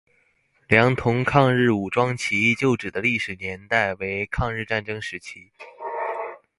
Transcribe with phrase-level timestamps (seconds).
[0.67, 5.51] 良垌抗日武装起义旧址的历史年代为抗日战争时期。